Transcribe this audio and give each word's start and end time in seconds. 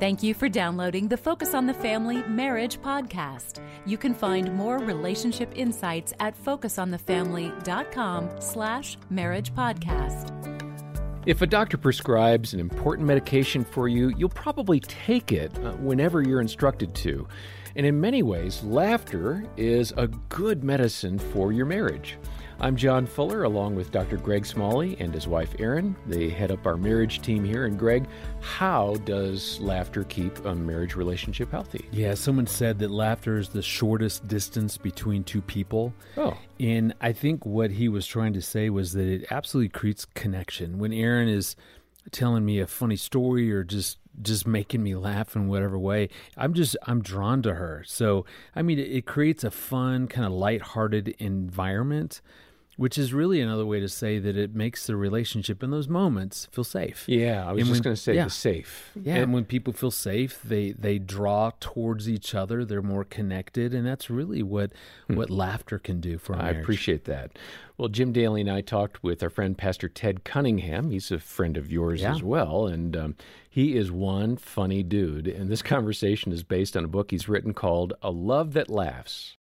Thank 0.00 0.22
you 0.22 0.32
for 0.32 0.48
downloading 0.48 1.08
the 1.08 1.16
Focus 1.16 1.54
on 1.54 1.66
the 1.66 1.74
Family 1.74 2.22
Marriage 2.28 2.80
podcast. 2.80 3.60
You 3.84 3.98
can 3.98 4.14
find 4.14 4.54
more 4.54 4.78
relationship 4.78 5.50
insights 5.56 6.12
at 6.20 6.40
focusonthefamily.com 6.44 8.40
slash 8.40 8.96
marriage 9.10 9.52
podcast. 9.54 10.34
If 11.26 11.42
a 11.42 11.48
doctor 11.48 11.76
prescribes 11.76 12.54
an 12.54 12.60
important 12.60 13.08
medication 13.08 13.64
for 13.64 13.88
you, 13.88 14.12
you'll 14.16 14.28
probably 14.28 14.78
take 14.78 15.32
it 15.32 15.52
uh, 15.64 15.72
whenever 15.72 16.22
you're 16.22 16.40
instructed 16.40 16.94
to. 16.94 17.26
And 17.74 17.84
in 17.84 18.00
many 18.00 18.22
ways, 18.22 18.62
laughter 18.62 19.44
is 19.56 19.92
a 19.96 20.06
good 20.28 20.62
medicine 20.62 21.18
for 21.18 21.52
your 21.52 21.66
marriage. 21.66 22.18
I'm 22.60 22.74
John 22.74 23.06
Fuller, 23.06 23.44
along 23.44 23.76
with 23.76 23.92
Dr. 23.92 24.16
Greg 24.16 24.44
Smalley 24.44 24.96
and 24.98 25.14
his 25.14 25.28
wife 25.28 25.54
Erin. 25.60 25.94
They 26.08 26.28
head 26.28 26.50
up 26.50 26.66
our 26.66 26.76
marriage 26.76 27.22
team 27.22 27.44
here. 27.44 27.66
And 27.66 27.78
Greg, 27.78 28.08
how 28.40 28.96
does 29.04 29.60
laughter 29.60 30.02
keep 30.02 30.44
a 30.44 30.56
marriage 30.56 30.96
relationship 30.96 31.52
healthy? 31.52 31.88
Yeah, 31.92 32.14
someone 32.14 32.48
said 32.48 32.80
that 32.80 32.90
laughter 32.90 33.38
is 33.38 33.50
the 33.50 33.62
shortest 33.62 34.26
distance 34.26 34.76
between 34.76 35.22
two 35.22 35.40
people. 35.40 35.94
Oh. 36.16 36.36
And 36.58 36.94
I 37.00 37.12
think 37.12 37.46
what 37.46 37.70
he 37.70 37.88
was 37.88 38.08
trying 38.08 38.32
to 38.32 38.42
say 38.42 38.70
was 38.70 38.92
that 38.94 39.06
it 39.06 39.26
absolutely 39.30 39.68
creates 39.68 40.04
connection. 40.04 40.78
When 40.78 40.92
Erin 40.92 41.28
is 41.28 41.54
telling 42.10 42.44
me 42.44 42.58
a 42.58 42.66
funny 42.66 42.96
story 42.96 43.52
or 43.52 43.62
just 43.62 43.98
just 44.20 44.48
making 44.48 44.82
me 44.82 44.96
laugh 44.96 45.36
in 45.36 45.46
whatever 45.46 45.78
way 45.78 46.08
i'm 46.36 46.52
just 46.54 46.76
i'm 46.86 47.00
drawn 47.02 47.42
to 47.42 47.54
her 47.54 47.84
so 47.86 48.24
i 48.56 48.62
mean 48.62 48.78
it, 48.78 48.90
it 48.90 49.06
creates 49.06 49.44
a 49.44 49.50
fun 49.50 50.08
kind 50.08 50.26
of 50.26 50.32
light-hearted 50.32 51.08
environment 51.18 52.20
which 52.78 52.96
is 52.96 53.12
really 53.12 53.40
another 53.40 53.66
way 53.66 53.80
to 53.80 53.88
say 53.88 54.18
that 54.20 54.36
it 54.36 54.54
makes 54.54 54.86
the 54.86 54.94
relationship 54.96 55.62
in 55.64 55.70
those 55.70 55.88
moments 55.88 56.46
feel 56.52 56.62
safe. 56.62 57.04
Yeah, 57.08 57.44
I 57.46 57.52
was 57.52 57.62
And 57.62 57.68
just 57.70 57.82
going 57.82 57.94
to 57.96 58.00
say 58.00 58.14
yeah. 58.14 58.24
the 58.24 58.30
safe. 58.30 58.90
Yeah, 58.94 59.16
and 59.16 59.32
when 59.34 59.44
people 59.44 59.72
feel 59.72 59.90
safe, 59.90 60.40
they 60.44 60.72
they 60.72 60.98
draw 60.98 61.50
towards 61.60 62.08
each 62.08 62.34
other. 62.34 62.64
They're 62.64 62.80
more 62.80 63.04
connected, 63.04 63.74
and 63.74 63.84
that's 63.86 64.08
really 64.08 64.42
what 64.42 64.72
what 65.08 65.28
laughter 65.28 65.78
can 65.78 66.00
do 66.00 66.16
for 66.18 66.34
Hmm. 66.34 66.40
I 66.40 66.44
marriage. 66.44 66.62
appreciate 66.62 67.04
that. 67.06 67.32
Well, 67.76 67.88
Jim 67.88 68.12
Daly 68.12 68.40
and 68.42 68.50
I 68.50 68.60
talked 68.60 69.02
with 69.02 69.22
our 69.22 69.30
friend 69.30 69.56
Pastor 69.58 69.88
Ted 69.88 70.22
Cunningham. 70.24 70.90
He's 70.90 71.10
a 71.12 71.18
friend 71.18 71.56
of 71.56 71.70
yours 71.70 72.00
Yeah. 72.02 72.12
as 72.14 72.22
well, 72.22 72.66
and 72.66 72.96
um, 72.96 73.16
he 73.48 73.76
is 73.76 73.90
one 73.90 74.36
funny 74.36 74.82
dude. 74.84 75.26
And 75.26 75.48
this 75.50 75.62
conversation 75.62 76.30
is 76.32 76.42
based 76.44 76.76
on 76.76 76.84
a 76.84 76.88
book 76.88 77.10
he's 77.10 77.28
written 77.28 77.54
called 77.54 77.92
"A 78.02 78.10
Love 78.10 78.52
That 78.52 78.70
Laughs." 78.70 79.36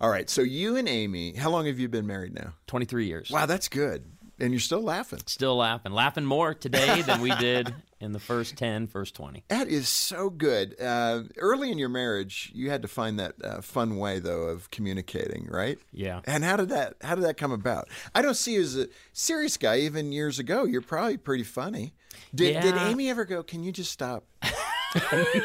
All 0.00 0.10
right. 0.10 0.28
So 0.28 0.42
you 0.42 0.76
and 0.76 0.88
Amy, 0.88 1.34
how 1.34 1.50
long 1.50 1.66
have 1.66 1.78
you 1.78 1.88
been 1.88 2.06
married 2.06 2.34
now? 2.34 2.52
23 2.66 3.06
years. 3.06 3.30
Wow, 3.30 3.46
that's 3.46 3.68
good. 3.68 4.04
And 4.38 4.52
you're 4.52 4.60
still 4.60 4.82
laughing. 4.82 5.20
Still 5.24 5.56
laughing. 5.56 5.92
Laughing 5.92 6.24
more 6.26 6.52
today 6.52 7.00
than 7.00 7.22
we 7.22 7.34
did 7.36 7.74
in 8.00 8.12
the 8.12 8.18
first 8.18 8.58
10, 8.58 8.86
first 8.86 9.14
20. 9.14 9.44
That 9.48 9.68
is 9.68 9.88
so 9.88 10.28
good. 10.28 10.78
Uh, 10.78 11.22
early 11.38 11.70
in 11.70 11.78
your 11.78 11.88
marriage, 11.88 12.52
you 12.54 12.68
had 12.68 12.82
to 12.82 12.88
find 12.88 13.18
that 13.18 13.34
uh, 13.42 13.62
fun 13.62 13.96
way, 13.96 14.18
though, 14.18 14.42
of 14.42 14.70
communicating, 14.70 15.46
right? 15.50 15.78
Yeah. 15.90 16.20
And 16.26 16.44
how 16.44 16.58
did 16.58 16.68
that 16.68 16.96
how 17.00 17.14
did 17.14 17.24
that 17.24 17.38
come 17.38 17.52
about? 17.52 17.88
I 18.14 18.20
don't 18.20 18.34
see 18.36 18.54
you 18.54 18.60
as 18.60 18.76
a 18.76 18.88
serious 19.14 19.56
guy. 19.56 19.78
Even 19.78 20.12
years 20.12 20.38
ago, 20.38 20.64
you're 20.64 20.82
probably 20.82 21.16
pretty 21.16 21.44
funny. 21.44 21.94
Did, 22.34 22.60
did 22.60 22.74
Amy 22.76 23.08
ever 23.08 23.24
go? 23.24 23.42
Can 23.42 23.64
you 23.64 23.72
just 23.72 23.90
stop? 23.92 24.24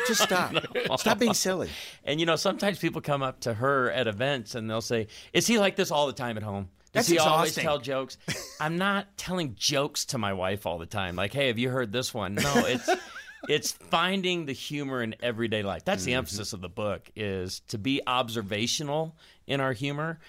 just 0.07 0.23
stop. 0.23 0.53
Stop 0.97 1.19
being 1.19 1.33
silly. 1.33 1.69
And 2.03 2.19
you 2.19 2.25
know, 2.25 2.35
sometimes 2.35 2.79
people 2.79 3.01
come 3.01 3.21
up 3.21 3.41
to 3.41 3.53
her 3.53 3.91
at 3.91 4.07
events 4.07 4.55
and 4.55 4.69
they'll 4.69 4.81
say, 4.81 5.07
Is 5.33 5.47
he 5.47 5.59
like 5.59 5.75
this 5.75 5.91
all 5.91 6.07
the 6.07 6.13
time 6.13 6.37
at 6.37 6.43
home? 6.43 6.69
Does 6.93 7.07
That's 7.07 7.07
he 7.07 7.17
always 7.19 7.55
tell 7.55 7.79
jokes? 7.79 8.17
I'm 8.59 8.77
not 8.77 9.17
telling 9.17 9.55
jokes 9.55 10.05
to 10.05 10.17
my 10.17 10.33
wife 10.33 10.65
all 10.65 10.77
the 10.77 10.85
time. 10.85 11.15
Like, 11.15 11.33
hey, 11.33 11.47
have 11.47 11.57
you 11.57 11.69
heard 11.69 11.93
this 11.93 12.13
one? 12.13 12.35
No, 12.35 12.53
it's 12.65 12.89
it's 13.49 13.71
finding 13.71 14.45
the 14.45 14.53
humor 14.53 15.01
in 15.01 15.15
everyday 15.21 15.63
life. 15.63 15.85
That's 15.85 16.03
the 16.03 16.11
mm-hmm. 16.11 16.19
emphasis 16.19 16.53
of 16.53 16.61
the 16.61 16.69
book 16.69 17.09
is 17.15 17.61
to 17.69 17.77
be 17.77 18.01
observational 18.05 19.15
in 19.47 19.61
our 19.61 19.73
humor. 19.73 20.19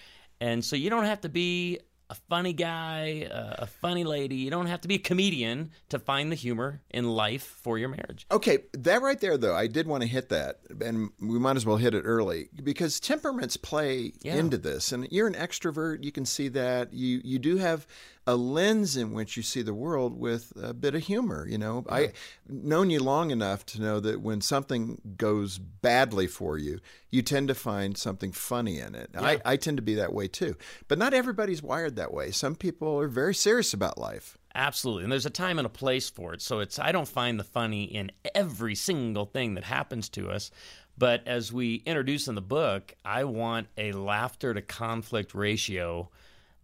And 0.40 0.64
so 0.64 0.76
you 0.76 0.90
don't 0.90 1.04
have 1.04 1.22
to 1.22 1.28
be 1.28 1.80
a 2.12 2.14
funny 2.28 2.52
guy, 2.52 3.26
uh, 3.32 3.54
a 3.60 3.66
funny 3.66 4.04
lady. 4.04 4.36
You 4.36 4.50
don't 4.50 4.66
have 4.66 4.82
to 4.82 4.88
be 4.88 4.96
a 4.96 4.98
comedian 4.98 5.70
to 5.88 5.98
find 5.98 6.30
the 6.30 6.36
humor 6.36 6.82
in 6.90 7.08
life 7.08 7.42
for 7.62 7.78
your 7.78 7.88
marriage. 7.88 8.26
Okay, 8.30 8.58
that 8.74 9.00
right 9.00 9.18
there, 9.18 9.38
though, 9.38 9.54
I 9.54 9.66
did 9.66 9.86
want 9.86 10.02
to 10.02 10.06
hit 10.08 10.28
that, 10.28 10.60
and 10.84 11.10
we 11.20 11.38
might 11.38 11.56
as 11.56 11.64
well 11.64 11.78
hit 11.78 11.94
it 11.94 12.02
early 12.02 12.50
because 12.62 13.00
temperaments 13.00 13.56
play 13.56 14.12
Yeah. 14.22 14.36
into 14.36 14.58
this. 14.58 14.92
And 14.92 15.08
you're 15.10 15.26
an 15.26 15.34
extrovert; 15.34 16.04
you 16.04 16.12
can 16.12 16.26
see 16.26 16.48
that. 16.48 16.92
You 16.92 17.22
you 17.24 17.38
do 17.38 17.56
have 17.56 17.86
a 18.26 18.36
lens 18.36 18.96
in 18.96 19.12
which 19.12 19.36
you 19.36 19.42
see 19.42 19.62
the 19.62 19.74
world 19.74 20.18
with 20.18 20.52
a 20.60 20.72
bit 20.72 20.94
of 20.94 21.02
humor. 21.02 21.46
You 21.48 21.58
know, 21.58 21.84
I've 21.88 22.12
known 22.48 22.90
you 22.90 23.00
long 23.00 23.30
enough 23.30 23.66
to 23.66 23.80
know 23.80 24.00
that 24.00 24.20
when 24.20 24.40
something 24.40 25.00
goes 25.16 25.58
badly 25.58 26.26
for 26.26 26.58
you, 26.58 26.80
you 27.10 27.22
tend 27.22 27.48
to 27.48 27.54
find 27.54 27.96
something 27.98 28.32
funny 28.32 28.78
in 28.78 28.94
it. 28.94 29.10
I, 29.18 29.40
I 29.44 29.56
tend 29.56 29.76
to 29.78 29.82
be 29.82 29.94
that 29.96 30.12
way 30.12 30.28
too, 30.28 30.56
but 30.88 30.98
not 30.98 31.14
everybody's 31.14 31.62
wired 31.62 31.96
that 31.96 32.14
way. 32.14 32.30
Some 32.30 32.54
people 32.54 32.98
are 33.00 33.08
very 33.08 33.34
serious 33.34 33.74
about 33.74 33.98
life. 33.98 34.38
Absolutely. 34.54 35.04
And 35.04 35.12
there's 35.12 35.26
a 35.26 35.30
time 35.30 35.58
and 35.58 35.66
a 35.66 35.70
place 35.70 36.10
for 36.10 36.34
it. 36.34 36.42
So 36.42 36.60
it's 36.60 36.78
I 36.78 36.92
don't 36.92 37.08
find 37.08 37.40
the 37.40 37.44
funny 37.44 37.84
in 37.84 38.12
every 38.34 38.74
single 38.74 39.24
thing 39.24 39.54
that 39.54 39.64
happens 39.64 40.08
to 40.10 40.30
us. 40.30 40.50
But 40.98 41.26
as 41.26 41.52
we 41.52 41.76
introduce 41.86 42.28
in 42.28 42.34
the 42.34 42.42
book, 42.42 42.94
I 43.04 43.24
want 43.24 43.68
a 43.78 43.92
laughter 43.92 44.52
to 44.52 44.60
conflict 44.60 45.34
ratio 45.34 46.10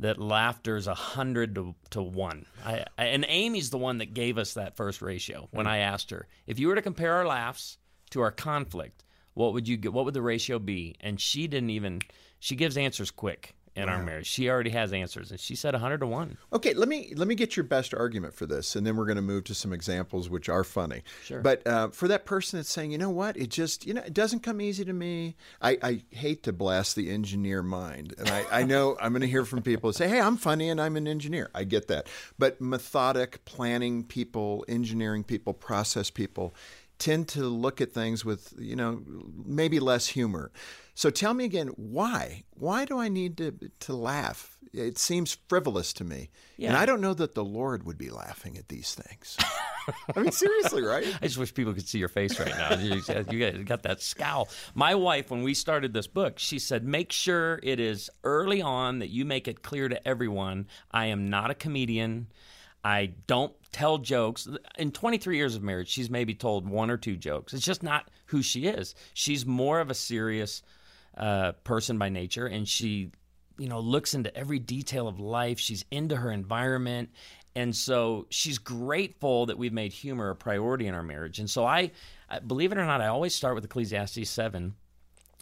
that 0.01 0.19
laughter 0.19 0.77
is 0.77 0.87
a 0.87 0.95
hundred 0.95 1.55
to, 1.57 1.75
to 1.91 2.03
one. 2.03 2.47
I, 2.65 2.85
I, 2.97 3.07
and 3.07 3.25
Amy's 3.29 3.71
the 3.71 3.79
one 3.79 3.99
that 3.99 4.15
gave 4.15 4.39
us 4.39 4.55
that 4.55 4.77
first 4.77 5.03
ratio 5.03 5.49
when 5.51 5.67
hmm. 5.67 5.73
I 5.73 5.79
asked 5.79 6.11
her, 6.11 6.27
if 6.47 6.59
you 6.59 6.69
were 6.69 6.77
to 6.77 6.83
compare 6.83 7.15
our 7.15 7.27
laughs 7.27 7.79
to 8.11 8.21
our 8.21 8.31
conflict, 8.31 9.05
what 9.35 9.53
would 9.53 9.69
you 9.69 9.77
get? 9.77 9.93
What 9.93 10.05
would 10.05 10.15
the 10.15 10.23
ratio 10.23 10.59
be? 10.59 10.97
And 11.01 11.21
she 11.21 11.47
didn't 11.47 11.71
even. 11.71 12.01
She 12.41 12.57
gives 12.57 12.77
answers 12.77 13.11
quick 13.11 13.55
in 13.79 13.89
our 13.89 14.03
marriage. 14.03 14.27
She 14.27 14.51
already 14.51 14.71
has 14.71 14.93
answers, 14.93 15.31
and 15.31 15.39
she 15.39 15.55
said 15.55 15.75
hundred 15.75 15.99
to 15.99 16.07
one. 16.07 16.37
Okay, 16.53 16.75
let 16.75 16.89
me 16.89 17.13
let 17.17 17.29
me 17.29 17.35
get 17.35 17.57
your 17.57 17.65
best 17.65 17.95
argument 17.95 18.35
for 18.35 18.47
this, 18.47 18.77
and 18.77 18.87
then 18.87 18.97
we're 18.97 19.07
going 19.07 19.17
to 19.17 19.23
move 19.23 19.45
to 19.45 19.55
some 19.55 19.73
examples 19.73 20.29
which 20.29 20.49
are 20.49 20.65
funny. 20.65 21.03
Sure. 21.25 21.41
But 21.41 21.67
uh, 21.67 21.89
for 21.89 22.09
that 22.09 22.25
person 22.25 22.59
that's 22.59 22.71
saying, 22.71 22.91
you 22.91 22.99
know 22.99 23.11
what, 23.11 23.37
it 23.37 23.51
just 23.51 23.87
you 23.87 23.95
know 23.95 24.03
it 24.03 24.15
doesn't 24.15 24.41
come 24.41 24.61
easy 24.61 24.85
to 24.85 24.93
me. 24.93 25.37
I, 25.63 25.79
I 25.83 26.03
hate 26.11 26.43
to 26.45 26.53
blast 26.53 26.97
the 26.97 27.11
engineer 27.11 27.63
mind, 27.63 28.15
and 28.19 28.29
I, 28.29 28.45
I 28.51 28.63
know 28.65 28.97
I'm 29.01 29.13
going 29.13 29.23
to 29.23 29.29
hear 29.29 29.45
from 29.45 29.63
people 29.63 29.93
say, 29.93 30.09
hey, 30.09 30.21
I'm 30.21 30.37
funny 30.37 30.69
and 30.69 30.81
I'm 30.81 30.97
an 30.97 31.07
engineer. 31.07 31.51
I 31.55 31.65
get 31.65 31.89
that, 31.89 32.09
but 32.39 32.61
methodic 32.61 33.45
planning 33.45 34.05
people, 34.05 34.65
engineering 34.69 35.25
people, 35.25 35.55
process 35.55 36.11
people 36.11 36.55
tend 36.99 37.29
to 37.29 37.43
look 37.43 37.81
at 37.81 37.93
things 37.93 38.25
with 38.25 38.53
you 38.59 38.77
know 38.77 39.03
maybe 39.45 39.81
less 39.81 40.09
humor. 40.09 40.51
So 40.99 41.11
tell 41.11 41.33
me 41.33 41.45
again, 41.45 41.69
why? 41.77 42.43
Why 42.55 42.85
do 42.85 42.99
I 42.99 43.09
need 43.09 43.37
to 43.37 43.53
to 43.79 43.95
laugh? 43.95 44.59
It 44.73 44.99
seems 44.99 45.39
frivolous 45.47 45.93
to 45.93 46.05
me, 46.05 46.29
and 46.59 46.77
I 46.77 46.87
don't 46.87 47.01
know 47.01 47.15
that 47.15 47.37
the 47.37 47.45
Lord 47.45 47.87
would 47.87 47.99
be 47.99 48.11
laughing 48.11 48.59
at 48.59 48.67
these 48.67 48.97
things. 48.97 49.37
I 50.17 50.21
mean, 50.21 50.33
seriously, 50.33 50.83
right? 50.83 51.07
I 51.23 51.27
just 51.27 51.39
wish 51.39 51.55
people 51.55 51.73
could 51.73 51.87
see 51.87 52.01
your 52.01 52.09
face 52.09 52.41
right 52.41 52.49
now. 52.49 52.75
You, 52.75 53.01
you 53.31 53.47
you 53.47 53.65
got 53.65 53.85
that 53.85 54.03
scowl. 54.03 54.49
My 54.75 54.97
wife, 54.97 55.31
when 55.31 55.45
we 55.45 55.55
started 55.55 55.93
this 55.93 56.09
book, 56.09 56.41
she 56.41 56.59
said, 56.59 56.83
make 56.83 57.13
sure 57.13 57.61
it 57.63 57.79
is 57.79 58.11
early 58.25 58.61
on 58.61 58.99
that 58.99 59.09
you 59.09 59.25
make 59.25 59.47
it 59.47 59.63
clear 59.63 59.89
to 59.89 60.09
everyone 60.09 60.67
I 60.91 61.07
am 61.07 61.31
not 61.31 61.53
a 61.53 61.55
comedian. 61.55 62.27
I 62.83 63.13
don't 63.29 63.53
tell 63.71 63.99
jokes. 63.99 64.49
In 64.77 64.91
23 64.91 65.37
years 65.37 65.55
of 65.55 65.63
marriage, 65.63 65.91
she's 65.91 66.11
maybe 66.11 66.35
told 66.35 66.69
one 66.69 66.91
or 66.91 66.97
two 66.97 67.17
jokes. 67.17 67.55
It's 67.55 67.65
just 67.65 67.85
not 67.85 68.11
who 68.27 68.43
she 68.43 68.67
is. 68.67 68.97
She's 69.15 69.47
more 69.47 69.79
of 69.79 69.91
a 69.91 69.95
serious 69.95 70.63
person 71.65 71.99
by 71.99 72.09
nature, 72.09 72.47
and 72.47 72.69
she, 72.69 73.11
you 73.59 73.69
know, 73.69 73.81
looks 73.81 74.15
into 74.15 74.35
every 74.37 74.59
detail 74.59 75.09
of 75.09 75.21
life. 75.21 75.59
She's 75.59 75.85
into 75.91 76.17
her 76.17 76.31
environment, 76.31 77.11
and 77.55 77.75
so 77.75 78.27
she's 78.31 78.59
grateful 78.59 79.47
that 79.47 79.59
we've 79.59 79.73
made 79.73 79.93
humor 79.93 80.31
a 80.31 80.37
priority 80.37 80.87
in 80.87 80.95
our 80.95 81.03
marriage. 81.03 81.39
And 81.39 81.51
so 81.51 81.65
I, 81.65 81.91
I 82.29 82.39
believe 82.39 82.73
it 82.73 82.79
or 82.79 82.85
not, 82.85 83.01
I 83.01 83.09
always 83.09 83.35
start 83.35 83.55
with 83.55 83.65
Ecclesiastes 83.65 84.29
seven 84.29 84.75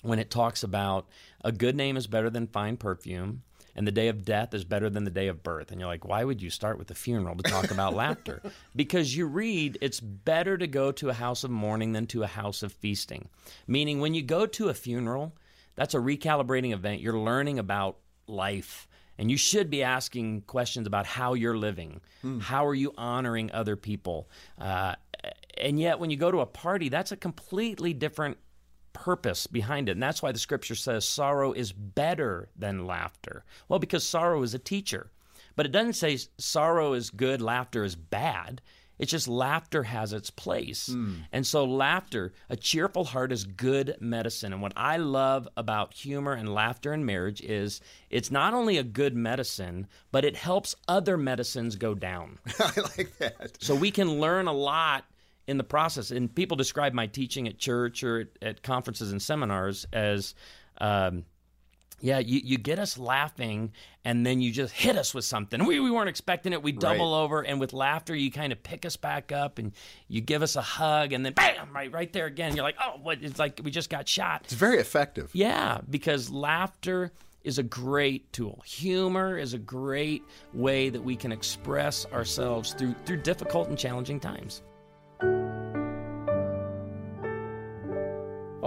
when 0.02 0.18
it 0.18 0.30
talks 0.30 0.62
about 0.62 1.06
a 1.44 1.52
good 1.52 1.76
name 1.76 1.96
is 1.96 2.06
better 2.06 2.30
than 2.30 2.46
fine 2.46 2.76
perfume 2.76 3.42
and 3.76 3.86
the 3.86 3.92
day 3.92 4.08
of 4.08 4.24
death 4.24 4.54
is 4.54 4.64
better 4.64 4.88
than 4.88 5.04
the 5.04 5.10
day 5.10 5.28
of 5.28 5.42
birth. 5.42 5.70
And 5.70 5.78
you're 5.78 5.88
like, 5.88 6.06
why 6.06 6.24
would 6.24 6.40
you 6.40 6.48
start 6.48 6.78
with 6.78 6.88
the 6.88 6.94
funeral 6.94 7.36
to 7.36 7.42
talk 7.42 7.70
about 7.70 7.94
laughter? 7.94 8.40
Because 8.74 9.14
you 9.14 9.26
read, 9.26 9.76
it's 9.82 10.00
better 10.00 10.56
to 10.56 10.66
go 10.66 10.90
to 10.92 11.10
a 11.10 11.14
house 11.14 11.44
of 11.44 11.50
mourning 11.50 11.92
than 11.92 12.06
to 12.06 12.22
a 12.22 12.26
house 12.26 12.62
of 12.62 12.72
feasting. 12.72 13.28
Meaning, 13.66 14.00
when 14.00 14.14
you 14.14 14.22
go 14.22 14.46
to 14.46 14.70
a 14.70 14.74
funeral, 14.74 15.34
that's 15.76 15.94
a 15.94 15.99
recalibrating 15.99 16.73
event. 16.73 17.00
You're 17.00 17.19
learning 17.19 17.58
about 17.58 17.99
life. 18.26 18.88
And 19.19 19.31
you 19.31 19.37
should 19.38 19.70
be 19.70 19.82
asking 19.82 20.43
questions 20.43 20.87
about 20.87 21.06
how 21.06 21.32
you're 21.34 21.56
living. 21.56 22.00
How 22.40 22.67
are 22.67 22.75
you 22.75 22.93
honoring 22.99 23.50
other 23.52 23.76
people? 23.76 24.28
Uh, 24.58 24.96
and 25.58 25.81
yet, 25.81 25.99
when 26.00 26.11
you 26.11 26.19
go 26.19 26.31
to 26.31 26.40
a 26.40 26.46
party, 26.46 26.90
that's 26.90 27.12
a 27.12 27.17
completely 27.17 27.94
different 27.94 28.37
purpose 28.93 29.46
behind 29.46 29.88
it. 29.88 29.93
And 29.93 30.02
that's 30.02 30.23
why 30.23 30.32
the 30.32 30.38
scripture 30.38 30.75
says 30.75 31.06
sorrow 31.06 31.52
is 31.52 31.73
better 31.73 32.50
than 32.56 32.87
laughter. 32.87 33.44
Well, 33.69 33.78
because 33.78 34.06
sorrow 34.06 34.43
is 34.43 34.55
a 34.55 34.58
teacher. 34.58 35.11
But 35.55 35.64
it 35.64 35.73
doesn't 35.73 35.94
say 35.94 36.19
sorrow 36.38 36.93
is 36.93 37.08
good, 37.11 37.40
laughter 37.40 37.84
is 37.84 37.96
bad. 37.96 38.61
It's 38.98 39.10
just 39.10 39.28
laughter 39.28 39.82
has 39.82 40.12
its 40.12 40.31
place. 40.31 40.88
And 41.32 41.46
so, 41.46 41.64
laughter, 41.64 42.32
a 42.48 42.56
cheerful 42.56 43.04
heart 43.04 43.32
is 43.32 43.44
good 43.44 43.96
medicine. 44.00 44.52
And 44.52 44.62
what 44.62 44.72
I 44.76 44.96
love 44.96 45.48
about 45.56 45.94
humor 45.94 46.32
and 46.32 46.52
laughter 46.52 46.93
in 46.93 47.04
marriage 47.04 47.40
is 47.43 47.81
it's 48.10 48.31
not 48.31 48.54
only 48.54 48.78
a 48.78 48.82
good 48.82 49.14
medicine, 49.14 49.87
but 50.12 50.25
it 50.25 50.37
helps 50.37 50.75
other 50.88 51.16
medicines 51.16 51.76
go 51.76 51.94
down. 51.94 52.38
I 52.58 52.81
like 52.96 53.16
that. 53.19 53.58
So 53.60 53.75
we 53.75 53.90
can 53.90 54.20
learn 54.20 54.46
a 54.46 54.52
lot 54.52 55.04
in 55.46 55.58
the 55.58 55.64
process. 55.64 56.10
And 56.10 56.34
people 56.34 56.56
describe 56.56 56.92
my 56.92 57.06
teaching 57.06 57.46
at 57.46 57.58
church 57.58 58.02
or 58.02 58.20
at, 58.20 58.28
at 58.42 58.62
conferences 58.62 59.12
and 59.12 59.20
seminars 59.22 59.87
as, 59.92 60.34
um, 60.78 61.25
yeah, 62.00 62.19
you, 62.19 62.40
you 62.44 62.58
get 62.58 62.78
us 62.78 62.98
laughing 62.98 63.72
and 64.04 64.25
then 64.26 64.40
you 64.40 64.52
just 64.52 64.72
hit 64.72 64.96
us 64.96 65.14
with 65.14 65.25
something. 65.25 65.64
We, 65.64 65.81
we 65.81 65.90
weren't 65.90 66.08
expecting 66.08 66.52
it. 66.52 66.62
We 66.62 66.72
double 66.72 67.12
Right. 67.12 67.25
over. 67.25 67.43
And 67.43 67.58
with 67.58 67.72
laughter, 67.72 68.14
you 68.14 68.31
kind 68.31 68.52
of 68.52 68.62
pick 68.62 68.84
us 68.84 68.96
back 68.96 69.32
up 69.32 69.58
and 69.58 69.72
you 70.08 70.20
give 70.20 70.43
us 70.43 70.56
a 70.56 70.60
hug 70.62 71.12
and 71.12 71.25
then 71.25 71.32
bam, 71.32 71.72
right, 71.75 71.90
right 71.93 72.12
there 72.12 72.26
again. 72.26 72.54
You're 72.54 72.64
like, 72.64 72.76
oh, 72.82 72.98
what? 73.02 73.19
It's 73.22 73.38
like 73.38 73.60
we 73.64 73.70
just 73.70 73.90
got 73.90 74.08
shot. 74.08 74.43
It's 74.44 74.52
very 74.52 74.78
effective. 74.78 75.31
Yeah, 75.32 75.78
because 75.88 76.31
laughter 76.31 77.12
is 77.44 77.58
a 77.58 77.62
great 77.62 78.32
tool. 78.32 78.60
Humor 78.66 79.38
is 79.38 79.54
a 79.54 79.58
great 79.58 80.22
way 80.52 80.88
that 80.88 81.00
we 81.02 81.16
can 81.16 81.31
express 81.32 82.04
ourselves 82.12 82.75
through 82.75 82.94
through 83.06 83.19
difficult 83.22 83.69
and 83.69 83.78
challenging 83.78 84.19
times. 84.20 84.62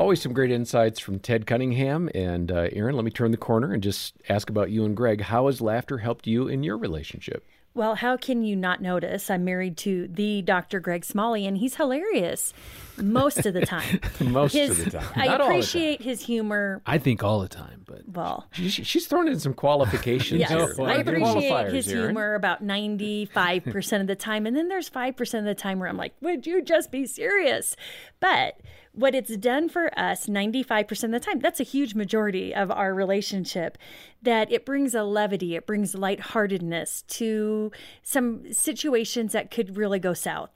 Always 0.10 0.24
some 0.24 0.34
great 0.34 0.50
insights 0.52 1.00
from 1.00 1.20
Ted 1.20 1.46
Cunningham 1.46 2.10
and 2.16 2.52
uh, 2.52 2.66
Erin. 2.74 2.96
Let 2.96 3.06
me 3.06 3.12
turn 3.12 3.30
the 3.30 3.38
corner 3.38 3.72
and 3.72 3.84
just 3.84 4.16
ask 4.28 4.50
about 4.50 4.72
you 4.72 4.84
and 4.84 4.98
Greg. 4.98 5.22
How 5.22 5.46
has 5.46 5.62
laughter 5.62 6.00
helped 6.00 6.26
you 6.26 6.48
in 6.48 6.64
your 6.64 6.78
relationship? 6.80 7.46
Well, 7.76 7.94
how 7.94 8.18
can 8.18 8.42
you 8.42 8.56
not 8.56 8.82
notice? 8.82 9.30
I'm 9.30 9.46
married 9.46 9.78
to 9.78 10.08
the 10.08 10.42
Dr. 10.42 10.80
Greg 10.80 11.06
Smalley, 11.06 11.46
and 11.46 11.60
he's 11.60 11.76
hilarious 11.76 12.56
most 12.98 13.46
of 13.46 13.54
the 13.54 13.64
time. 13.68 14.00
Most 14.20 14.54
His- 14.54 14.80
of 14.80 14.86
the 14.86 14.98
time. 15.00 15.08
I 15.16 15.28
Not 15.28 15.28
all 15.28 15.38
the 15.38 15.38
time. 15.38 15.52
appreciate 15.52 16.02
his 16.02 16.22
humor. 16.22 16.82
I 16.88 16.98
think 16.98 17.24
all 17.24 17.40
the 17.42 17.48
time, 17.48 17.84
but 17.86 18.02
Well, 18.12 18.48
She- 18.52 18.68
She's 18.70 19.06
thrown 19.06 19.28
in 19.28 19.40
some 19.40 19.54
qualifications 19.54 20.40
yes, 20.40 20.50
here. 20.50 20.60
I 20.60 20.64
What 20.64 20.90
are 20.90 21.04
the 21.04 21.12
appreciate 21.12 21.68
his 21.72 21.88
Erin? 21.88 22.04
humor 22.06 22.34
about 22.34 22.64
95% 22.66 24.02
of 24.02 24.08
the 24.08 24.16
time. 24.16 24.48
And 24.48 24.58
then 24.58 24.70
there's 24.70 24.90
5% 24.90 25.38
of 25.40 25.46
the 25.46 25.54
time 25.54 25.78
where 25.78 25.88
I'm 25.88 25.98
like, 25.98 26.16
would 26.20 26.48
you 26.48 26.64
just 26.64 26.92
be 26.92 27.06
serious? 27.06 27.76
But 28.20 28.60
what 29.00 29.16
it's 29.16 29.36
done 29.38 29.70
for 29.70 29.98
us 29.98 30.28
95% 30.28 31.04
of 31.04 31.12
the 31.12 31.20
time, 31.20 31.40
that's 31.40 31.60
a 31.60 31.64
huge 31.64 31.96
majority 31.96 32.54
of 32.54 32.70
our 32.70 32.94
relationship, 32.94 33.78
that 34.22 34.52
it 34.52 34.66
brings 34.66 34.94
a 34.94 35.04
levity, 35.04 35.56
it 35.56 35.66
brings 35.66 35.96
lightheartedness 35.96 37.04
to 37.04 37.72
some 38.04 38.52
situations 38.52 39.32
that 39.32 39.52
could 39.52 39.78
really 39.78 40.00
go 40.00 40.14
south. 40.14 40.52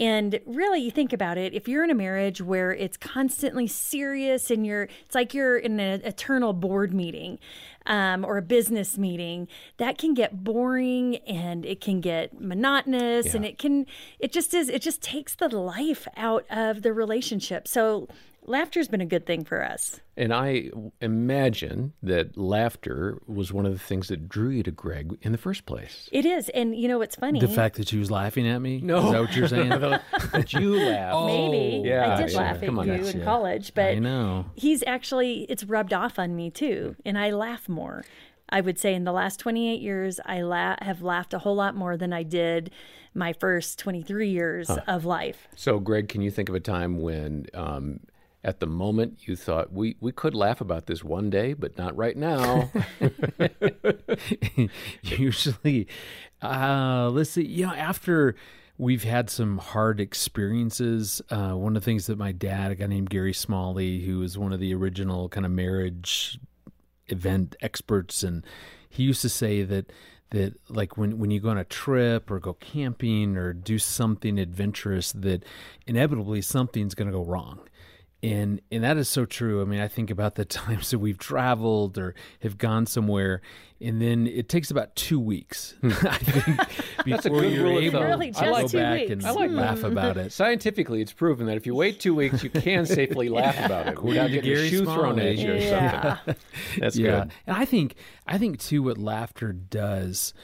And 0.00 0.40
really, 0.46 0.80
you 0.80 0.90
think 0.90 1.12
about 1.12 1.36
it, 1.36 1.52
if 1.52 1.68
you're 1.68 1.84
in 1.84 1.90
a 1.90 1.94
marriage 1.94 2.40
where 2.40 2.72
it's 2.72 2.96
constantly 2.96 3.66
serious 3.66 4.50
and 4.50 4.66
you're, 4.66 4.84
it's 5.04 5.14
like 5.14 5.34
you're 5.34 5.58
in 5.58 5.78
an 5.78 6.00
eternal 6.02 6.54
board 6.54 6.94
meeting 6.94 7.38
um, 7.84 8.24
or 8.24 8.38
a 8.38 8.42
business 8.42 8.96
meeting, 8.96 9.46
that 9.76 9.98
can 9.98 10.14
get 10.14 10.42
boring 10.42 11.16
and 11.18 11.66
it 11.66 11.82
can 11.82 12.00
get 12.00 12.40
monotonous 12.40 13.34
and 13.34 13.44
it 13.44 13.58
can, 13.58 13.84
it 14.18 14.32
just 14.32 14.54
is, 14.54 14.70
it 14.70 14.80
just 14.80 15.02
takes 15.02 15.34
the 15.34 15.48
life 15.48 16.08
out 16.16 16.46
of 16.48 16.80
the 16.80 16.94
relationship. 16.94 17.68
So, 17.68 18.08
laughter's 18.50 18.88
been 18.88 19.00
a 19.00 19.06
good 19.06 19.24
thing 19.26 19.44
for 19.44 19.64
us. 19.64 20.00
And 20.16 20.34
I 20.34 20.70
imagine 21.00 21.94
that 22.02 22.36
laughter 22.36 23.22
was 23.26 23.52
one 23.52 23.64
of 23.64 23.72
the 23.72 23.78
things 23.78 24.08
that 24.08 24.28
drew 24.28 24.50
you 24.50 24.62
to 24.64 24.70
Greg 24.70 25.16
in 25.22 25.32
the 25.32 25.38
first 25.38 25.64
place. 25.64 26.08
It 26.12 26.26
is. 26.26 26.48
And 26.50 26.76
you 26.76 26.88
know 26.88 26.98
what's 26.98 27.16
funny? 27.16 27.40
the 27.40 27.48
fact 27.48 27.76
that 27.76 27.88
she 27.88 27.98
was 27.98 28.10
laughing 28.10 28.46
at 28.46 28.58
me. 28.58 28.80
No. 28.82 29.06
is 29.06 29.12
that 29.12 29.20
what 29.20 29.36
you're 29.36 29.48
saying? 29.48 29.68
that 29.70 30.52
you 30.52 30.76
laughed. 30.76 31.26
Maybe 31.26 31.88
yeah, 31.88 32.14
I 32.14 32.22
did 32.22 32.32
yeah. 32.32 32.38
laugh 32.38 32.62
at 32.62 32.68
on, 32.68 32.86
you 32.86 32.92
in 32.92 33.20
it. 33.20 33.24
college, 33.24 33.72
but 33.74 33.92
I 33.92 33.94
know. 33.94 34.46
he's 34.54 34.84
actually 34.86 35.46
it's 35.48 35.64
rubbed 35.64 35.94
off 35.94 36.18
on 36.18 36.36
me 36.36 36.50
too, 36.50 36.96
and 37.06 37.16
I 37.16 37.30
laugh 37.30 37.68
more. 37.68 38.04
I 38.50 38.60
would 38.60 38.78
say 38.78 38.94
in 38.94 39.04
the 39.04 39.12
last 39.12 39.38
28 39.38 39.80
years, 39.80 40.20
I 40.26 40.42
la- 40.42 40.76
have 40.82 41.02
laughed 41.02 41.32
a 41.34 41.38
whole 41.38 41.54
lot 41.54 41.76
more 41.76 41.96
than 41.96 42.12
I 42.12 42.24
did 42.24 42.70
my 43.14 43.32
first 43.32 43.78
23 43.78 44.28
years 44.28 44.70
of 44.86 45.04
life. 45.04 45.48
So, 45.56 45.78
Greg, 45.78 46.08
can 46.08 46.20
you 46.20 46.30
think 46.30 46.48
of 46.48 46.54
a 46.54 46.60
time 46.60 47.00
when, 47.00 47.46
um, 47.54 48.00
at 48.42 48.60
the 48.60 48.66
moment, 48.66 49.26
you 49.28 49.36
thought 49.36 49.72
we 49.72 49.96
we 50.00 50.12
could 50.12 50.34
laugh 50.34 50.60
about 50.60 50.86
this 50.86 51.04
one 51.04 51.28
day, 51.28 51.52
but 51.52 51.76
not 51.76 51.96
right 51.96 52.16
now? 52.16 52.70
Usually, 55.02 55.86
uh, 56.42 57.10
let's 57.12 57.30
see. 57.30 57.44
You 57.44 57.66
know, 57.66 57.74
after 57.74 58.34
we've 58.78 59.04
had 59.04 59.28
some 59.28 59.58
hard 59.58 60.00
experiences, 60.00 61.20
uh, 61.30 61.52
one 61.52 61.76
of 61.76 61.82
the 61.82 61.84
things 61.84 62.06
that 62.06 62.16
my 62.16 62.32
dad, 62.32 62.72
a 62.72 62.74
guy 62.74 62.86
named 62.86 63.10
Gary 63.10 63.34
Smalley, 63.34 64.00
who 64.00 64.20
was 64.20 64.38
one 64.38 64.54
of 64.54 64.60
the 64.60 64.74
original 64.74 65.28
kind 65.28 65.44
of 65.44 65.52
marriage 65.52 66.38
event 67.08 67.56
experts, 67.60 68.22
and 68.22 68.44
he 68.88 69.02
used 69.02 69.20
to 69.20 69.28
say 69.28 69.62
that 69.64 69.92
that 70.30 70.54
like 70.70 70.96
when 70.96 71.18
when 71.18 71.30
you 71.30 71.40
go 71.40 71.50
on 71.50 71.58
a 71.58 71.64
trip 71.64 72.30
or 72.30 72.40
go 72.40 72.54
camping 72.54 73.36
or 73.36 73.52
do 73.52 73.78
something 73.78 74.38
adventurous, 74.38 75.12
that 75.12 75.44
inevitably 75.86 76.40
something's 76.40 76.94
going 76.94 77.08
to 77.10 77.12
go 77.12 77.24
wrong. 77.24 77.60
And 78.22 78.60
and 78.70 78.84
that 78.84 78.98
is 78.98 79.08
so 79.08 79.24
true. 79.24 79.62
I 79.62 79.64
mean, 79.64 79.80
I 79.80 79.88
think 79.88 80.10
about 80.10 80.34
the 80.34 80.44
times 80.44 80.90
that 80.90 80.98
we've 80.98 81.16
traveled 81.16 81.96
or 81.96 82.14
have 82.42 82.58
gone 82.58 82.84
somewhere, 82.84 83.40
and 83.80 84.00
then 84.02 84.26
it 84.26 84.46
takes 84.50 84.70
about 84.70 84.94
two 84.94 85.18
weeks. 85.18 85.74
I 85.82 85.88
think 86.18 86.56
before 87.06 87.40
good 87.40 87.52
you're 87.52 87.64
rule 87.64 87.78
of 87.78 87.84
able 87.84 88.00
thumb. 88.00 88.08
Really, 88.08 88.32
to 88.32 88.40
just 88.40 88.72
go 88.74 88.78
back 88.78 88.98
weeks. 89.00 89.10
and 89.12 89.26
I 89.26 89.30
like 89.30 89.50
laugh 89.50 89.82
about 89.84 90.18
it. 90.18 90.32
Scientifically, 90.32 91.00
it's 91.00 91.14
proven 91.14 91.46
that 91.46 91.56
if 91.56 91.64
you 91.64 91.74
wait 91.74 91.98
two 91.98 92.14
weeks, 92.14 92.44
you 92.44 92.50
can 92.50 92.84
safely 92.84 93.30
laugh 93.30 93.56
about 93.64 93.86
it 93.86 94.02
without 94.02 94.26
to 94.26 94.32
getting 94.34 94.50
a 94.52 94.54
Gary 94.54 94.68
shoe 94.68 94.84
thrown 94.84 95.18
at 95.18 95.36
Smalley. 95.38 95.42
you 95.42 95.52
or 95.52 95.56
Yeah. 95.56 96.16
something. 96.16 96.34
That's 96.78 96.96
yeah, 96.98 97.20
good. 97.22 97.32
and 97.46 97.56
I 97.56 97.64
think 97.64 97.94
I 98.26 98.36
think 98.36 98.58
too 98.58 98.82
what 98.82 98.98
laughter 98.98 99.52
does 99.54 100.34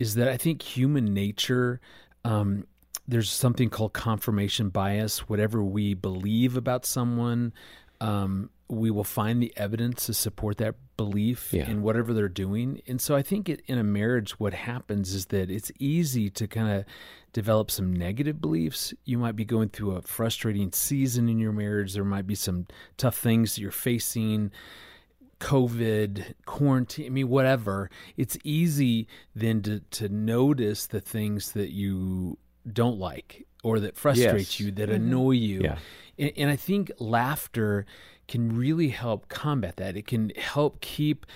is 0.00 0.16
that 0.16 0.26
I 0.26 0.36
think 0.36 0.62
human 0.62 1.14
nature. 1.14 1.80
Um, 2.24 2.66
there's 3.10 3.30
something 3.30 3.68
called 3.70 3.92
confirmation 3.92 4.68
bias. 4.68 5.28
Whatever 5.28 5.62
we 5.62 5.94
believe 5.94 6.56
about 6.56 6.86
someone, 6.86 7.52
um, 8.00 8.50
we 8.68 8.90
will 8.90 9.04
find 9.04 9.42
the 9.42 9.52
evidence 9.56 10.06
to 10.06 10.14
support 10.14 10.58
that 10.58 10.76
belief 10.96 11.52
Yeah. 11.52 11.68
in 11.68 11.82
whatever 11.82 12.14
they're 12.14 12.28
doing. 12.28 12.80
And 12.86 13.00
so 13.00 13.16
I 13.16 13.22
think 13.22 13.48
it, 13.48 13.62
in 13.66 13.78
a 13.78 13.82
marriage, 13.84 14.38
what 14.38 14.54
happens 14.54 15.12
is 15.12 15.26
that 15.26 15.50
it's 15.50 15.72
easy 15.78 16.30
to 16.30 16.46
kind 16.46 16.70
of 16.70 16.84
develop 17.32 17.70
some 17.70 17.92
negative 17.92 18.40
beliefs. 18.40 18.94
You 19.04 19.18
might 19.18 19.34
be 19.34 19.44
going 19.44 19.70
through 19.70 19.92
a 19.96 20.02
frustrating 20.02 20.70
season 20.72 21.28
in 21.28 21.38
your 21.38 21.52
marriage. 21.52 21.94
There 21.94 22.04
might 22.04 22.26
be 22.28 22.34
some 22.36 22.66
tough 22.96 23.16
things 23.16 23.54
that 23.56 23.60
you're 23.60 23.70
facing. 23.72 24.52
COVID, 25.40 26.34
quarantine, 26.44 27.06
I 27.06 27.08
mean, 27.08 27.28
whatever, 27.28 27.90
it's 28.16 28.36
easy 28.44 29.08
then 29.34 29.62
to, 29.62 29.80
to 29.80 30.08
notice 30.10 30.86
the 30.86 31.00
things 31.00 31.52
that 31.52 31.70
you 31.70 32.36
don't 32.70 32.98
like 32.98 33.46
or 33.62 33.80
that 33.80 33.96
frustrates 33.96 34.58
Yes. 34.58 34.60
you, 34.60 34.70
that 34.72 34.90
annoy 34.90 35.32
you. 35.32 35.60
Yeah. 35.62 35.78
And, 36.18 36.32
and 36.36 36.50
I 36.50 36.56
think 36.56 36.90
laughter 36.98 37.86
can 38.28 38.56
really 38.56 38.88
help 38.88 39.28
combat 39.28 39.76
that. 39.76 39.96
It 39.96 40.06
can 40.06 40.30
help 40.36 40.80
keep 40.80 41.26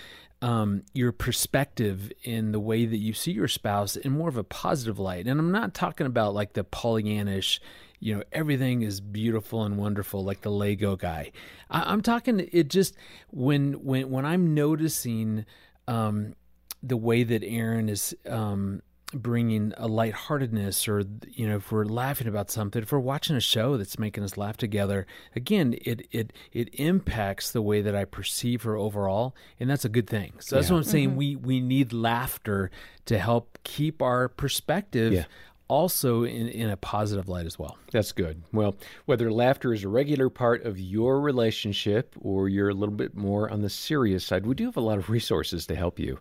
um, 0.43 0.83
your 0.93 1.11
perspective 1.13 2.13
in 2.23 2.53
the 2.53 2.61
way 2.61 2.85
that 2.85 2.99
you 2.99 3.13
see 3.15 3.33
your 3.33 3.49
spouse 3.49 3.97
in 3.97 4.13
more 4.13 4.29
of 4.29 4.37
a 4.37 4.45
positive 4.45 4.99
light. 4.99 5.27
And 5.27 5.41
I'm 5.41 5.51
not 5.51 5.75
talking 5.75 6.07
about 6.07 6.35
like 6.35 6.53
the 6.53 6.65
Pollyannish, 6.65 7.61
you 7.99 8.15
know, 8.15 8.23
everything 8.31 8.83
is 8.83 9.01
beautiful 9.01 9.65
and 9.65 9.79
wonderful, 9.79 10.23
like 10.23 10.43
the 10.43 10.51
Lego 10.51 10.97
guy. 10.97 11.33
I, 11.71 11.91
I'm 11.91 12.03
talking 12.03 12.47
it 12.53 12.69
just 12.69 12.95
when 13.31 13.85
when 13.85 14.11
when 14.11 14.27
I'm 14.27 14.53
noticing 14.55 15.47
um, 15.89 16.35
the 16.83 16.99
way 16.99 17.23
that 17.23 17.43
Erin 17.43 17.89
is 17.89 18.15
um, 18.29 18.83
bringing 19.15 19.73
a 19.77 19.87
lightheartedness, 19.87 20.89
or 20.89 21.05
you 21.31 21.49
know, 21.49 21.57
if 21.57 21.73
we're 21.73 21.85
laughing 21.85 22.27
about 22.27 22.51
something, 22.51 22.83
if 22.83 22.93
we're 22.93 22.99
watching 22.99 23.37
a 23.37 23.41
show 23.41 23.77
that's 23.77 23.99
making 23.99 24.25
us 24.25 24.37
laugh 24.37 24.57
together, 24.57 25.07
again, 25.35 25.77
it 25.83 26.07
it 26.11 26.33
it 26.53 26.69
impacts 26.75 27.51
the 27.51 27.63
way 27.63 27.81
that 27.83 27.95
I 27.95 28.05
perceive 28.05 28.63
her 28.63 28.77
overall, 28.77 29.35
and 29.59 29.69
that's 29.69 29.85
a 29.85 29.89
good 29.89 30.09
thing. 30.09 30.35
So 30.41 30.57
that's 30.57 30.71
what 30.71 30.79
I'm 30.79 30.85
saying. 30.85 31.11
Mm-hmm. 31.11 31.19
We 31.19 31.37
we 31.37 31.61
need 31.61 31.93
laughter 31.93 32.71
to 33.07 33.19
help 33.19 33.59
keep 33.65 34.03
our 34.03 34.29
perspective. 34.29 35.13
Yeah. 35.13 35.25
Also, 35.67 36.25
in, 36.25 36.49
in 36.49 36.69
a 36.69 36.77
positive 36.77 37.27
light 37.27 37.47
as 37.47 37.59
well. 37.59 37.79
That's 37.91 38.13
good. 38.13 38.43
Well, 38.53 38.77
whether 39.07 39.33
laughter 39.33 39.73
is 39.73 39.83
a 39.83 39.89
regular 39.89 40.29
part 40.29 40.67
of 40.67 40.79
your 40.79 41.23
relationship 41.23 42.15
or 42.21 42.51
you're 42.51 42.69
a 42.69 42.75
little 42.75 42.95
bit 42.95 43.17
more 43.17 43.51
on 43.51 43.63
the 43.63 43.71
serious 43.71 44.27
side, 44.27 44.45
we 44.45 44.55
do 44.55 44.67
have 44.67 44.77
a 44.77 44.83
lot 44.83 44.99
of 44.99 45.09
resources 45.09 45.67
to 45.69 45.75
help 45.75 45.99
you 45.99 46.21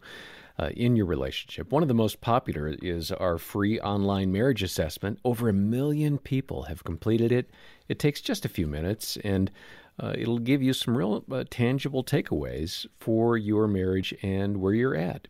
uh, 0.60 0.70
in 0.76 0.96
your 0.96 1.06
relationship. 1.06 1.72
One 1.72 1.82
of 1.82 1.88
the 1.88 1.94
most 1.94 2.22
popular 2.22 2.68
is 2.82 3.12
our 3.12 3.38
free 3.38 3.80
online 3.80 4.32
marriage 4.32 4.64
assessment. 4.64 5.20
Over 5.24 5.50
a 5.50 5.54
million 5.54 6.18
people 6.18 6.64
have 6.64 6.84
completed 6.84 7.32
it. 7.32 7.50
It 7.88 8.00
takes 8.00 8.22
just 8.22 8.46
a 8.46 8.50
few 8.50 8.68
minutes 8.68 9.18
and 9.24 9.52
uh, 10.00 10.14
it'll 10.18 10.40
give 10.40 10.62
you 10.62 10.74
some 10.74 10.98
real 10.98 11.24
uh, 11.32 11.44
tangible 11.50 12.04
takeaways 12.04 12.86
for 13.00 13.38
your 13.38 13.68
marriage 13.68 14.14
and 14.22 14.58
where 14.58 14.74
you're 14.74 14.96
at. 14.96 15.28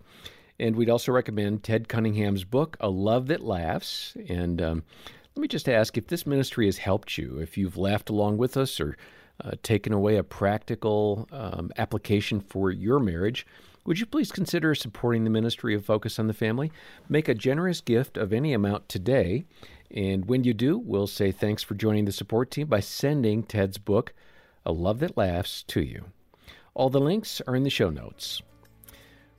And 0.60 0.75
we'd 0.75 0.89
also 0.89 1.12
recommend 1.12 1.63
Ted 1.63 1.89
Cunningham's 1.89 2.44
book, 2.44 2.77
A 2.80 2.89
Love 2.89 3.27
That 3.27 3.42
Laughs. 3.42 4.15
And 4.30 4.62
um, 4.62 4.84
Let 5.36 5.42
me 5.42 5.48
just 5.48 5.68
ask 5.68 5.98
if 5.98 6.08
this 6.08 6.27
ministry 6.27 6.65
has 6.68 6.77
helped 6.77 7.18
you, 7.18 7.39
if 7.39 7.58
you've 7.58 7.77
laughed 7.77 8.10
along 8.10 8.38
with 8.38 8.56
us 8.56 8.80
or 8.80 8.96
uh, 9.44 9.51
taken 9.63 9.92
away 9.92 10.18
a 10.18 10.24
practical 10.24 11.27
um, 11.32 11.72
application 11.77 12.39
for 12.39 12.70
your 12.70 13.00
marriage, 13.00 13.46
would 13.86 14.00
you 14.00 14.06
please 14.06 14.32
consider 14.32 14.74
supporting 14.75 15.24
the 15.24 15.30
ministry 15.30 15.75
of 15.75 15.86
Focus 15.86 16.18
on 16.18 16.28
the 16.28 16.34
Family? 16.34 16.72
Make 17.10 17.28
a 17.28 17.34
generous 17.34 17.82
gift 17.82 18.18
of 18.18 18.32
any 18.32 18.54
amount 18.54 18.88
today. 18.88 19.44
And 19.92 20.25
when 20.25 20.44
you 20.44 20.54
do, 20.54 20.78
we'll 20.78 21.08
say 21.08 21.32
thanks 21.32 21.63
for 21.63 21.75
joining 21.75 22.06
the 22.06 22.12
support 22.12 22.50
team 22.50 22.68
by 22.68 22.80
sending 22.80 23.44
Ted's 23.44 23.78
book, 23.78 24.13
A 24.66 24.72
Love 24.72 25.00
That 25.00 25.18
Laughs, 25.18 25.63
to 25.63 25.82
you. 25.82 26.06
All 26.74 26.90
the 26.90 27.00
links 27.00 27.42
are 27.46 27.56
in 27.56 27.63
the 27.63 27.70
show 27.70 27.90
notes. 27.90 28.42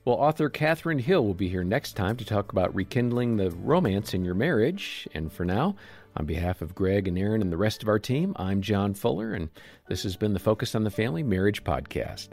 Well, 0.05 0.17
author 0.17 0.51
Catherine 0.51 0.99
Hill 0.99 1.25
will 1.25 1.35
be 1.35 1.49
here 1.49 1.65
next 1.65 1.95
time 1.95 2.17
to 2.19 2.25
talk 2.27 2.53
about 2.53 2.75
rekindling 2.75 3.39
the 3.39 3.51
romance 3.51 4.13
in 4.13 4.25
your 4.25 4.35
marriage. 4.35 5.09
And 5.15 5.33
for 5.33 5.47
now, 5.47 5.77
on 6.17 6.27
behalf 6.27 6.61
of 6.61 6.75
Greg 6.75 7.09
and 7.09 7.19
Erin 7.19 7.41
and 7.41 7.51
the 7.51 7.57
rest 7.57 7.83
of 7.83 7.89
our 7.89 7.99
team, 7.99 8.35
I'm 8.37 8.61
John 8.61 8.93
Fuller, 8.93 9.33
and 9.33 9.49
this 9.89 10.03
has 10.03 10.17
been 10.17 10.35
the 10.35 10.39
Focus 10.39 10.75
on 10.75 10.85
the 10.85 10.91
Family 10.91 11.23
Marriage 11.23 11.65
Podcast. 11.65 12.29